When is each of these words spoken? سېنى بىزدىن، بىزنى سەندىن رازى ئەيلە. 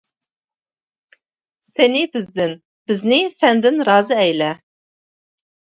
سېنى 1.73 2.01
بىزدىن، 2.17 2.57
بىزنى 2.93 3.21
سەندىن 3.37 3.81
رازى 3.93 4.21
ئەيلە. 4.25 4.51